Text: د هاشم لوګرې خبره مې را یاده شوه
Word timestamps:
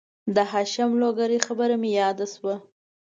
د 0.35 0.37
هاشم 0.51 0.91
لوګرې 1.01 1.39
خبره 1.47 1.75
مې 1.81 1.91
را 1.91 1.95
یاده 1.99 2.25
شوه 2.33 2.55